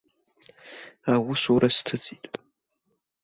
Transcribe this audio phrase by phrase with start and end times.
[1.13, 2.25] Аусура сҭыҵит.